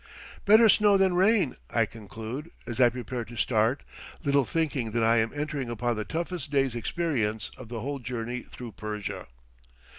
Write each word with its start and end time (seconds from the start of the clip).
"Better 0.45 0.67
snow 0.67 0.97
than 0.97 1.13
rain," 1.13 1.55
I 1.69 1.85
conclude, 1.85 2.49
as 2.65 2.81
I 2.81 2.89
prepare 2.89 3.23
to 3.25 3.35
start, 3.37 3.83
little 4.23 4.45
thinking 4.45 4.93
that 4.93 5.03
I 5.03 5.17
am 5.19 5.31
entering 5.35 5.69
upon 5.69 5.95
the 5.95 6.05
toughest 6.05 6.49
day's 6.49 6.73
experience 6.73 7.51
of 7.55 7.67
the 7.67 7.81
whole 7.81 7.99
journey 7.99 8.39
through 8.41 8.71
Persia. 8.71 9.27